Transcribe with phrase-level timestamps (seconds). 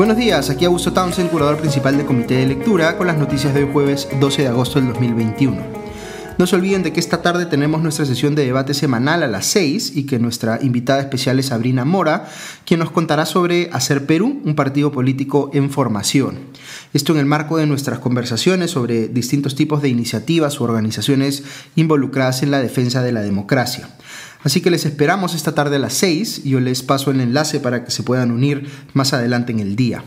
[0.00, 3.64] Buenos días, aquí Augusto Townsend, curador principal del Comité de Lectura, con las noticias de
[3.64, 5.60] hoy jueves 12 de agosto del 2021.
[6.38, 9.44] No se olviden de que esta tarde tenemos nuestra sesión de debate semanal a las
[9.48, 12.30] 6 y que nuestra invitada especial es Sabrina Mora,
[12.64, 16.38] quien nos contará sobre Hacer Perú, un partido político en formación.
[16.94, 21.42] Esto en el marco de nuestras conversaciones sobre distintos tipos de iniciativas u organizaciones
[21.76, 23.90] involucradas en la defensa de la democracia.
[24.42, 27.60] Así que les esperamos esta tarde a las 6 y yo les paso el enlace
[27.60, 30.02] para que se puedan unir más adelante en el día.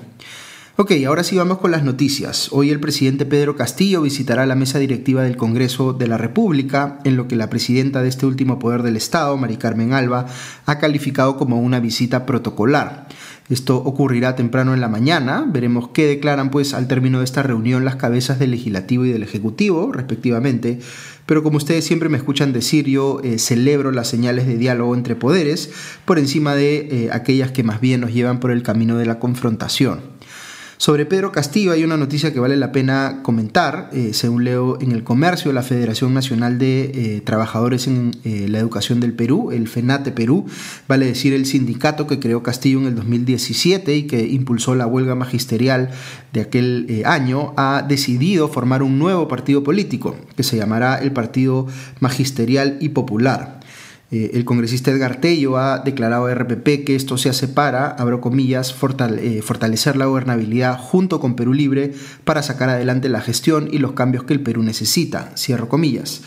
[0.75, 2.49] Ok, ahora sí vamos con las noticias.
[2.51, 7.15] Hoy el presidente Pedro Castillo visitará la mesa directiva del Congreso de la República, en
[7.15, 10.25] lo que la presidenta de este último poder del Estado, Mari Carmen Alba,
[10.65, 13.07] ha calificado como una visita protocolar.
[13.49, 15.45] Esto ocurrirá temprano en la mañana.
[15.47, 19.21] Veremos qué declaran pues al término de esta reunión las cabezas del legislativo y del
[19.21, 20.79] ejecutivo, respectivamente.
[21.25, 25.16] Pero como ustedes siempre me escuchan decir, yo eh, celebro las señales de diálogo entre
[25.16, 25.71] poderes
[26.05, 29.19] por encima de eh, aquellas que más bien nos llevan por el camino de la
[29.19, 30.02] confrontación.
[30.84, 33.89] Sobre Pedro Castillo hay una noticia que vale la pena comentar.
[33.94, 38.59] Eh, según leo en el comercio, la Federación Nacional de eh, Trabajadores en eh, la
[38.59, 40.45] Educación del Perú, el FENATE Perú,
[40.89, 45.16] vale decir el sindicato que creó Castillo en el 2017 y que impulsó la huelga
[45.16, 45.89] magisterial
[46.34, 51.66] de aquel año, ha decidido formar un nuevo partido político que se llamará el Partido
[52.02, 53.61] Magisterial y Popular.
[54.14, 58.22] Eh, el congresista Edgar Tello ha declarado a RPP que esto se hace para, abro
[58.22, 58.75] comillas,
[59.17, 63.94] eh, fortalecer la gobernabilidad junto con Perú Libre para sacar adelante la gestión y los
[63.94, 66.22] cambios que el Perú necesita, cierro comillas.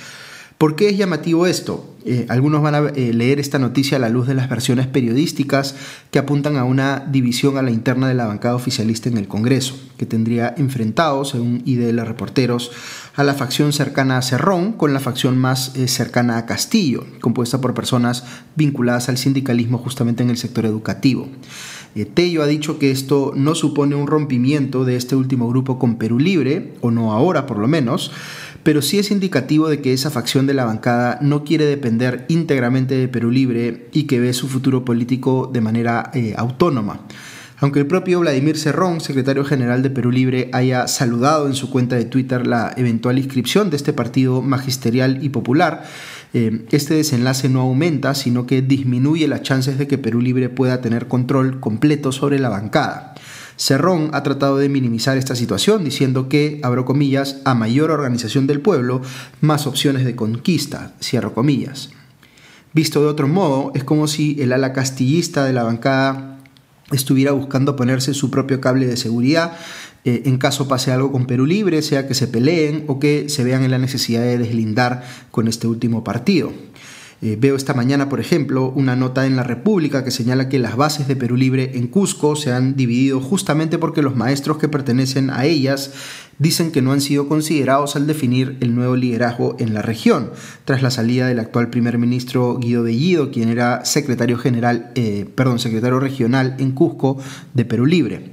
[0.58, 1.94] ¿Por qué es llamativo esto?
[2.04, 5.76] Eh, algunos van a leer esta noticia a la luz de las versiones periodísticas
[6.10, 9.78] que apuntan a una división a la interna de la bancada oficialista en el Congreso,
[9.96, 12.72] que tendría enfrentado, según IDL Reporteros,
[13.16, 17.60] a la facción cercana a Cerrón con la facción más eh, cercana a Castillo, compuesta
[17.60, 21.28] por personas vinculadas al sindicalismo justamente en el sector educativo.
[22.04, 26.18] Tello ha dicho que esto no supone un rompimiento de este último grupo con Perú
[26.18, 28.12] Libre, o no ahora por lo menos,
[28.62, 32.96] pero sí es indicativo de que esa facción de la bancada no quiere depender íntegramente
[32.96, 37.00] de Perú Libre y que ve su futuro político de manera eh, autónoma.
[37.58, 41.96] Aunque el propio Vladimir Cerrón, secretario general de Perú Libre, haya saludado en su cuenta
[41.96, 45.84] de Twitter la eventual inscripción de este partido magisterial y popular,
[46.34, 50.82] eh, este desenlace no aumenta, sino que disminuye las chances de que Perú Libre pueda
[50.82, 53.14] tener control completo sobre la bancada.
[53.56, 58.60] Cerrón ha tratado de minimizar esta situación diciendo que, abro comillas, a mayor organización del
[58.60, 59.00] pueblo,
[59.40, 61.88] más opciones de conquista, cierro comillas.
[62.74, 66.35] Visto de otro modo, es como si el ala castillista de la bancada
[66.92, 69.56] estuviera buscando ponerse su propio cable de seguridad
[70.06, 73.42] eh, en caso pase algo con Perú Libre, sea que se peleen o que se
[73.42, 75.02] vean en la necesidad de deslindar
[75.32, 76.52] con este último partido.
[77.22, 80.76] Eh, veo esta mañana, por ejemplo, una nota en La República que señala que las
[80.76, 85.30] bases de Perú Libre en Cusco se han dividido justamente porque los maestros que pertenecen
[85.30, 85.92] a ellas
[86.38, 90.30] dicen que no han sido considerados al definir el nuevo liderazgo en la región,
[90.66, 95.58] tras la salida del actual primer ministro Guido Bellido, quien era secretario general, eh, perdón,
[95.58, 97.16] secretario regional en Cusco
[97.54, 98.32] de Perú Libre,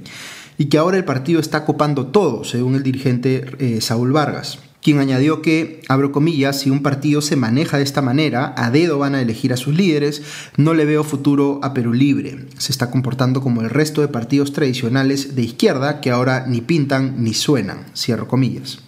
[0.58, 4.98] y que ahora el partido está copando todo, según el dirigente eh, Saúl Vargas quien
[4.98, 9.14] añadió que, abro comillas, si un partido se maneja de esta manera, a dedo van
[9.14, 10.20] a elegir a sus líderes,
[10.58, 12.44] no le veo futuro a Perú Libre.
[12.58, 17.14] Se está comportando como el resto de partidos tradicionales de izquierda que ahora ni pintan
[17.24, 18.80] ni suenan, cierro comillas.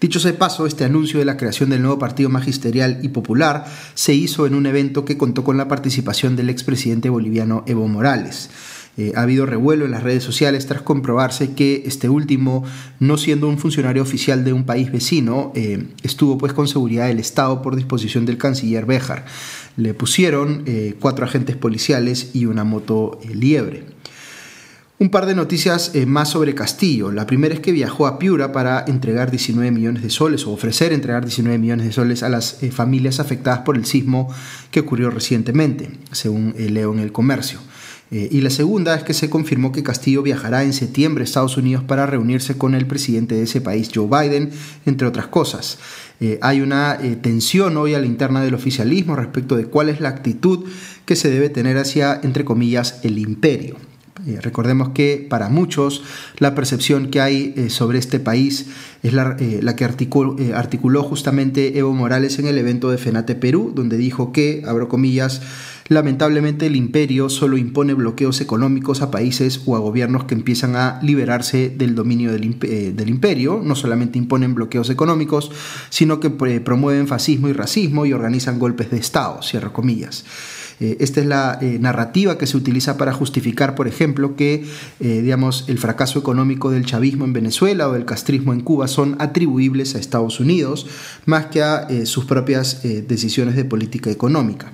[0.00, 4.14] Dicho sea paso, este anuncio de la creación del nuevo partido magisterial y popular se
[4.14, 8.50] hizo en un evento que contó con la participación del expresidente boliviano Evo Morales.
[8.96, 12.64] Eh, ha habido revuelo en las redes sociales tras comprobarse que este último,
[12.98, 17.20] no siendo un funcionario oficial de un país vecino, eh, estuvo pues con seguridad del
[17.20, 19.24] Estado por disposición del canciller Béjar.
[19.76, 23.84] Le pusieron eh, cuatro agentes policiales y una moto liebre.
[24.98, 27.10] Un par de noticias más sobre Castillo.
[27.10, 30.92] La primera es que viajó a Piura para entregar 19 millones de soles o ofrecer
[30.92, 34.28] entregar 19 millones de soles a las familias afectadas por el sismo
[34.70, 37.60] que ocurrió recientemente, según leo en el comercio.
[38.10, 41.56] Eh, y la segunda es que se confirmó que Castillo viajará en septiembre a Estados
[41.56, 44.50] Unidos para reunirse con el presidente de ese país, Joe Biden,
[44.84, 45.78] entre otras cosas.
[46.18, 50.00] Eh, hay una eh, tensión hoy a la interna del oficialismo respecto de cuál es
[50.00, 50.68] la actitud
[51.04, 53.76] que se debe tener hacia, entre comillas, el imperio.
[54.42, 56.02] recordemos que para muchos
[56.38, 58.66] la percepción que hay sobre este país
[59.02, 63.96] es la, que articuló, articuló justamente Evo Morales en el evento de FENATE Perú, donde
[63.96, 65.40] dijo que, abro comillas,
[65.90, 71.00] Lamentablemente el imperio solo impone bloqueos económicos a países o a gobiernos que empiezan a
[71.02, 73.60] liberarse del dominio del, eh, imperio.
[73.60, 75.50] No solamente imponen bloqueos económicos,
[75.88, 79.40] sino que promueven fascismo y racismo y organizan golpes de Estado,
[79.72, 80.24] comillas.
[80.78, 84.64] esta es la narrativa que se utiliza para justificar, por ejemplo, que
[85.00, 89.96] digamos, el fracaso económico del chavismo en Venezuela o del castrismo en Cuba son atribuibles
[89.96, 90.86] a Estados Unidos
[91.26, 94.72] más que a sus propias decisiones de política económica.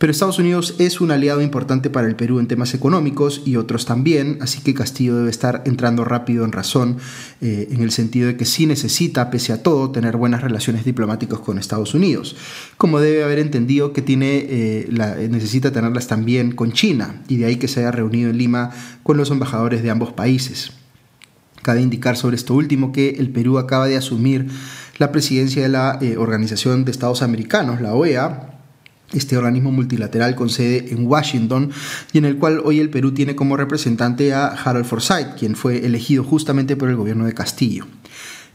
[0.00, 3.84] Pero Estados Unidos es un aliado importante para el Perú en temas económicos y otros
[3.84, 6.96] también, así que Castillo debe estar entrando rápido en razón
[7.42, 11.40] eh, en el sentido de que sí necesita, pese a todo, tener buenas relaciones diplomáticas
[11.40, 12.34] con Estados Unidos,
[12.78, 17.56] como debe haber entendido que tiene, eh, necesita tenerlas también con China, y de ahí
[17.56, 18.70] que se haya reunido en Lima
[19.02, 20.72] con los embajadores de ambos países.
[21.60, 24.46] Cabe indicar sobre esto último que el Perú acaba de asumir
[24.96, 28.49] la presidencia de la eh, Organización de Estados Americanos, la OEA,
[29.12, 31.70] este organismo multilateral con sede en Washington
[32.12, 35.84] y en el cual hoy el Perú tiene como representante a Harold Forsyth, quien fue
[35.84, 37.86] elegido justamente por el gobierno de Castillo.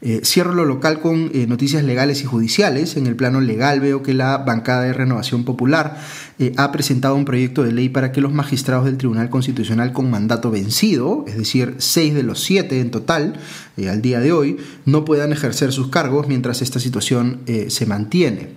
[0.02, 2.98] Eh, cierro lo local con eh, noticias legales y judiciales.
[2.98, 5.98] En el plano legal veo que la bancada de Renovación Popular
[6.38, 10.12] eh, ha presentado un proyecto de ley para que los magistrados del Tribunal Constitucional con
[10.12, 13.40] mandato vencido, es decir, seis de los siete en total
[13.78, 18.50] al día de hoy, no puedan ejercer sus cargos mientras esta situación se mantiene.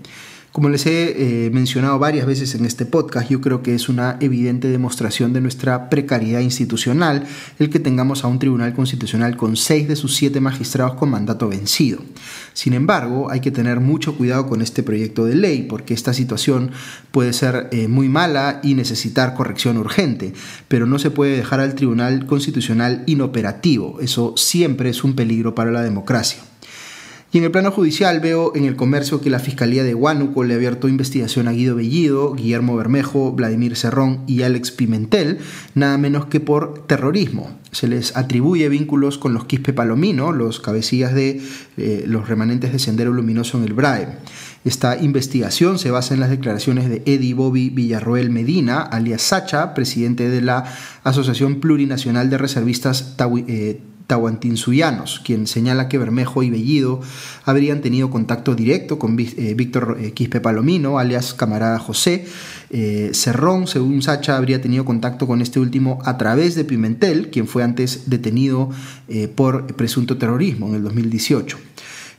[0.53, 4.17] Como les he eh, mencionado varias veces en este podcast, yo creo que es una
[4.21, 7.27] evidente demostración de nuestra precariedad institucional
[7.59, 11.49] el que tengamos a un tribunal constitucional con seis de sus siete magistrados con mandato
[11.49, 12.01] vencido.
[12.55, 16.71] Sin embargo, hay que tener mucho cuidado con este proyecto de ley porque esta situación
[17.13, 20.33] puede ser eh, muy mala y necesitar corrección urgente,
[20.67, 24.01] pero no se puede dejar al tribunal constitucional inoperativo.
[24.01, 26.48] Eso siempre es un peligro para la democracia.
[27.31, 30.55] Y en el plano judicial veo en el comercio que la Fiscalía de Huánuco le
[30.55, 35.39] ha abierto investigación a Guido Bellido, Guillermo Bermejo, Vladimir Cerrón y Alex Pimentel,
[35.75, 37.51] nada menos que por terrorismo.
[37.71, 41.43] Se les atribuye vínculos con los Quispe Palomino, los cabecillas de
[41.77, 44.09] eh, los remanentes de Sendero Luminoso en el BRAE.
[44.65, 50.31] Esta investigación se basa en las declaraciones de Eddie Bobby Villarroel Medina, alias Sacha, presidente
[50.31, 50.65] de la
[51.05, 53.15] Asociación Plurinacional de Reservistas
[53.49, 57.03] eh, Tahuantinsuyanos, quien señala que Bermejo y Bellido
[57.45, 62.27] habrían tenido contacto directo con eh, Víctor eh, Quispe Palomino, alias camarada José.
[62.71, 67.47] Eh, Cerrón, según Sacha, habría tenido contacto con este último a través de Pimentel, quien
[67.47, 68.71] fue antes detenido
[69.35, 71.59] por presunto terrorismo en el 2018.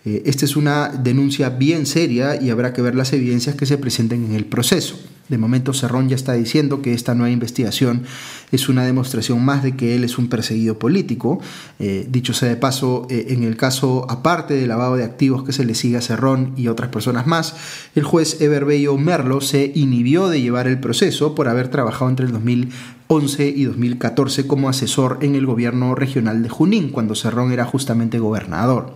[0.05, 4.25] Esta es una denuncia bien seria y habrá que ver las evidencias que se presenten
[4.25, 4.97] en el proceso.
[5.29, 8.03] De momento Cerrón ya está diciendo que esta nueva investigación
[8.51, 11.39] es una demostración más de que él es un perseguido político.
[11.77, 15.53] Eh, dicho sea de paso, eh, en el caso aparte del lavado de activos que
[15.53, 17.55] se le sigue a Cerrón y otras personas más,
[17.93, 22.31] el juez Everbello Merlo se inhibió de llevar el proceso por haber trabajado entre el
[22.31, 28.17] 2011 y 2014 como asesor en el gobierno regional de Junín, cuando Cerrón era justamente
[28.17, 28.95] gobernador.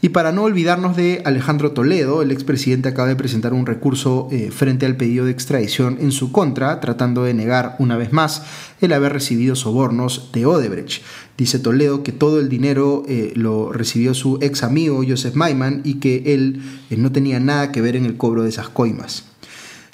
[0.00, 4.52] Y para no olvidarnos de Alejandro Toledo, el expresidente acaba de presentar un recurso eh,
[4.52, 8.44] frente al pedido de extradición en su contra, tratando de negar una vez más
[8.80, 11.02] el haber recibido sobornos de Odebrecht.
[11.36, 15.94] Dice Toledo que todo el dinero eh, lo recibió su ex amigo Joseph Maiman y
[15.94, 19.24] que él eh, no tenía nada que ver en el cobro de esas coimas.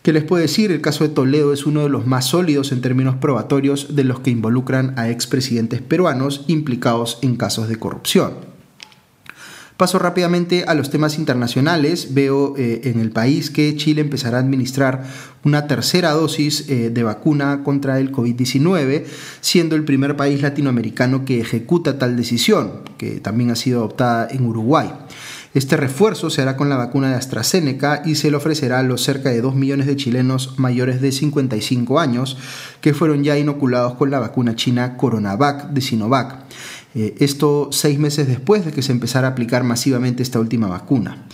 [0.03, 0.71] ¿Qué les puedo decir?
[0.71, 4.21] El caso de Toledo es uno de los más sólidos en términos probatorios de los
[4.21, 8.54] que involucran a expresidentes peruanos implicados en casos de corrupción.
[9.77, 12.15] Paso rápidamente a los temas internacionales.
[12.15, 15.03] Veo eh, en el país que Chile empezará a administrar
[15.43, 19.05] una tercera dosis eh, de vacuna contra el COVID-19,
[19.41, 24.47] siendo el primer país latinoamericano que ejecuta tal decisión, que también ha sido adoptada en
[24.47, 24.93] Uruguay.
[25.55, 29.05] Este refuerzo se hará con la vacuna de AstraZeneca y se le ofrecerá a los
[29.05, 32.37] cerca de 2 millones de chilenos mayores de 55 años
[32.81, 36.41] que fueron ya inoculados con la vacuna china Coronavac de Sinovac.
[36.97, 41.25] Eh, esto seis meses después de que se empezara a aplicar masivamente esta última vacuna.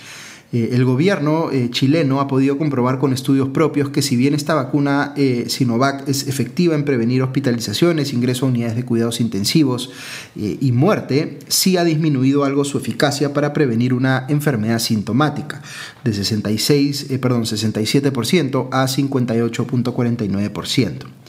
[0.53, 4.55] Eh, el gobierno eh, chileno ha podido comprobar con estudios propios que si bien esta
[4.55, 5.15] vacuna
[5.47, 9.91] Sinovac es efectiva en prevenir hospitalizaciones, ingreso a unidades de cuidados intensivos
[10.35, 15.63] y muerte, sí ha disminuido algo su eficacia para prevenir una enfermedad sintomática,
[16.05, 21.20] de 66, perdón, 67% a 58.49%.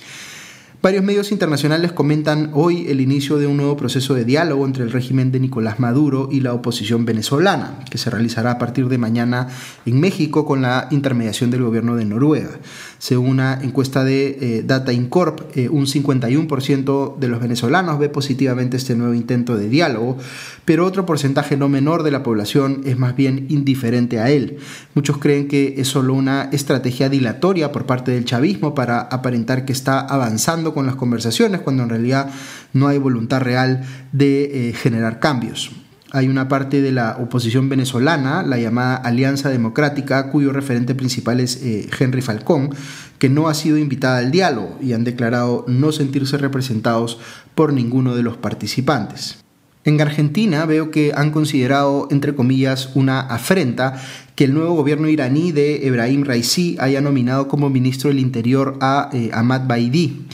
[0.82, 4.92] Varios medios internacionales comentan hoy el inicio de un nuevo proceso de diálogo entre el
[4.92, 9.48] régimen de Nicolás Maduro y la oposición venezolana, que se realizará a partir de mañana
[9.86, 12.58] en México con la intermediación del gobierno de Noruega.
[13.02, 18.78] Según una encuesta de eh, Data Incorp, eh, un 51% de los venezolanos ve positivamente
[18.78, 20.20] este nuevo intento de diálogo,
[20.66, 24.58] pero otro porcentaje no menor de la población es más bien indiferente a él.
[24.94, 29.74] Muchos creen que es solo una estrategia dilatoria por parte del chavismo para aparentar que
[29.74, 32.30] está avanzando con las conversaciones cuando en realidad
[32.72, 33.82] no hay voluntad real
[34.12, 35.72] de eh, generar cambios.
[36.12, 41.62] Hay una parte de la oposición venezolana, la llamada Alianza Democrática, cuyo referente principal es
[41.64, 42.70] eh, Henry Falcón,
[43.18, 47.20] que no ha sido invitada al diálogo y han declarado no sentirse representados
[47.56, 49.38] por ninguno de los participantes.
[49.84, 54.00] En Argentina veo que han considerado, entre comillas, una afrenta
[54.36, 59.10] que el nuevo gobierno iraní de Ebrahim Raisi haya nominado como ministro del Interior a
[59.14, 60.28] eh, Ahmad Baidi.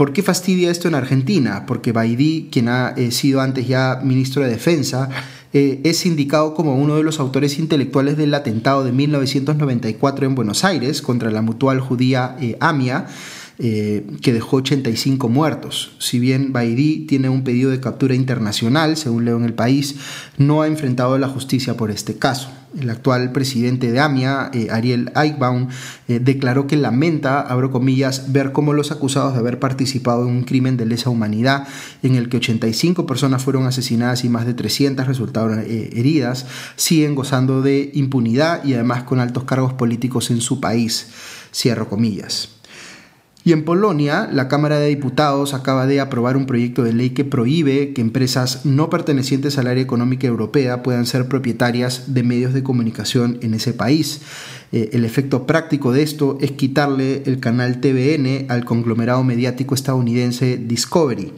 [0.00, 1.66] ¿Por qué fastidia esto en Argentina?
[1.66, 5.10] Porque Baidi, quien ha eh, sido antes ya ministro de Defensa,
[5.52, 10.64] eh, es indicado como uno de los autores intelectuales del atentado de 1994 en Buenos
[10.64, 13.08] Aires contra la mutual judía AMIA
[13.58, 15.92] eh, que dejó 85 muertos.
[15.98, 19.96] Si bien Baidí tiene un pedido de captura internacional, según leo en el país,
[20.38, 22.48] no ha enfrentado la justicia por este caso.
[22.78, 25.68] El actual presidente de AMIA, eh, Ariel Eichbaum,
[26.08, 30.44] eh, declaró que lamenta, abro comillas, ver cómo los acusados de haber participado en un
[30.44, 31.66] crimen de lesa humanidad
[32.02, 36.46] en el que 85 personas fueron asesinadas y más de 300 resultaron heridas,
[36.76, 41.08] siguen gozando de impunidad y además con altos cargos políticos en su país.
[41.52, 42.59] Cierro comillas.
[43.42, 47.24] Y en Polonia, la Cámara de Diputados acaba de aprobar un proyecto de ley que
[47.24, 52.62] prohíbe que empresas no pertenecientes al área económica europea puedan ser propietarias de medios de
[52.62, 54.20] comunicación en ese país.
[54.72, 60.58] Eh, el efecto práctico de esto es quitarle el canal TVN al conglomerado mediático estadounidense
[60.58, 61.32] Discovery.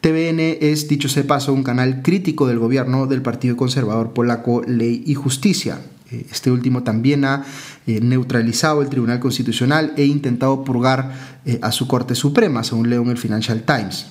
[0.00, 5.04] TVN es, dicho sea paso, un canal crítico del gobierno del Partido Conservador Polaco Ley
[5.06, 5.78] y Justicia.
[6.14, 7.44] Eh, este último también ha
[7.86, 13.02] eh, neutralizado el Tribunal Constitucional e intentado purgar eh, a su Corte Suprema, según leo
[13.02, 14.06] en el Financial Times.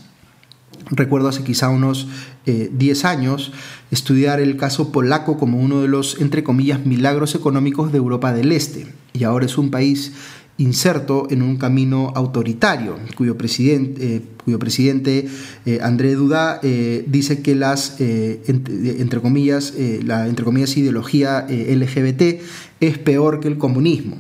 [0.92, 2.08] Recuerdo hace quizá unos
[2.46, 3.54] 10 años
[3.90, 8.52] estudiar el caso polaco como uno de los, entre comillas, milagros económicos de Europa del
[8.52, 8.88] Este.
[9.14, 10.12] Y ahora es un país
[10.58, 15.28] inserto en un camino autoritario, cuyo presidente, eh, cuyo presidente
[15.66, 22.42] eh, André Duda eh, dice que las, entre, comillas, la entre comillas, ideología LGBT
[22.80, 24.18] es peor que el comunismo.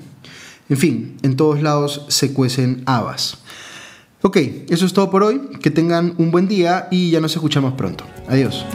[0.69, 3.37] En fin, en todos lados se cuecen habas.
[4.21, 4.37] Ok,
[4.69, 5.41] eso es todo por hoy.
[5.61, 8.05] Que tengan un buen día y ya nos escuchamos pronto.
[8.27, 8.65] Adiós.